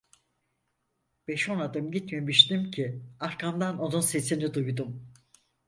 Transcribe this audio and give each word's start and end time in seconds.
Beş 1.27 1.49
on 1.49 1.59
adım 1.59 1.91
gitmemiştim 1.91 2.71
ki, 2.71 3.01
arkamdan 3.19 3.79
onun 3.79 4.01
sesini 4.01 4.53
duydum. 4.53 5.13